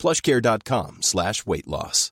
[0.00, 2.10] plushcare.com slash weight loss.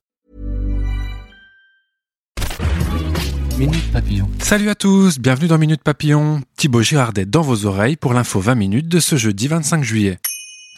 [3.59, 4.29] Minute Papillon.
[4.39, 6.39] Salut à tous, bienvenue dans Minute Papillon.
[6.55, 10.19] Thibaut Girardet dans vos oreilles pour l'info 20 minutes de ce jeudi 25 juillet.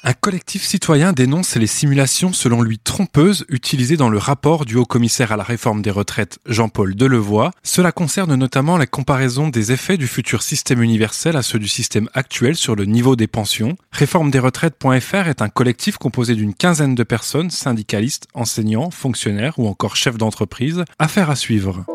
[0.03, 5.31] Un collectif citoyen dénonce les simulations selon lui trompeuses utilisées dans le rapport du haut-commissaire
[5.31, 7.51] à la réforme des retraites Jean-Paul Delevoye.
[7.61, 12.09] Cela concerne notamment la comparaison des effets du futur système universel à ceux du système
[12.15, 13.77] actuel sur le niveau des pensions.
[13.91, 19.67] Réforme des retraites.fr est un collectif composé d'une quinzaine de personnes, syndicalistes, enseignants, fonctionnaires ou
[19.67, 20.83] encore chefs d'entreprise.
[20.97, 21.85] Affaire à suivre.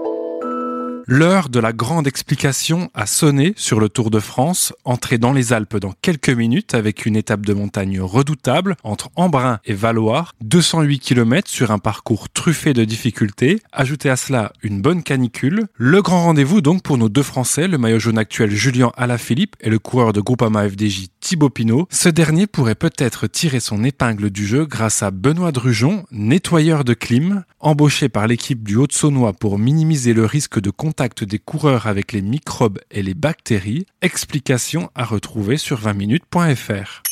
[1.09, 5.52] L'heure de la grande explication a sonné sur le Tour de France, entré dans les
[5.52, 10.98] Alpes dans quelques minutes avec une étape de montagne redoutable entre Embrun et Valoir, 208
[10.98, 13.63] km sur un parcours truffé de difficultés.
[13.71, 15.68] Ajoutez à cela une bonne canicule.
[15.74, 19.70] Le grand rendez-vous donc pour nos deux Français, le maillot jaune actuel Julien Alaphilippe et
[19.70, 21.88] le coureur de Groupama FDJ Thibaut Pinot.
[21.91, 26.95] Ce dernier pourrait peut-être tirer son épingle du jeu grâce à Benoît Drujon, nettoyeur de
[26.95, 32.13] clim, embauché par l'équipe du Haut-de-Saunois pour minimiser le risque de contact des coureurs avec
[32.13, 33.87] les microbes et les bactéries.
[34.02, 37.05] Explication à retrouver sur 20minutes.fr.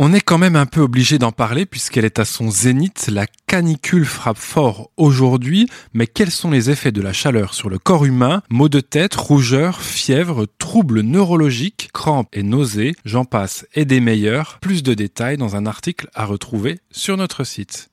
[0.00, 3.08] On est quand même un peu obligé d'en parler puisqu'elle est à son zénith.
[3.12, 7.80] La canicule frappe fort aujourd'hui, mais quels sont les effets de la chaleur sur le
[7.80, 8.42] corps humain?
[8.48, 14.58] Maux de tête, rougeur, fièvre, troubles neurologiques, crampes et nausées, j'en passe et des meilleurs.
[14.60, 17.90] Plus de détails dans un article à retrouver sur notre site.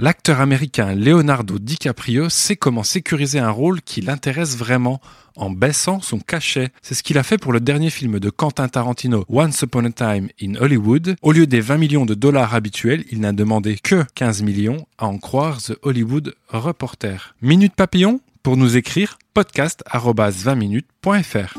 [0.00, 5.00] L'acteur américain Leonardo DiCaprio sait comment sécuriser un rôle qui l'intéresse vraiment
[5.34, 6.70] en baissant son cachet.
[6.82, 9.90] C'est ce qu'il a fait pour le dernier film de Quentin Tarantino, Once Upon a
[9.90, 11.16] Time in Hollywood.
[11.20, 15.06] Au lieu des 20 millions de dollars habituels, il n'a demandé que 15 millions, à
[15.06, 17.34] en croire The Hollywood Reporter.
[17.42, 21.58] Minute Papillon pour nous écrire podcast 20minutes.fr.